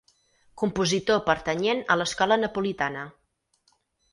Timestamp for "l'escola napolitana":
2.01-3.05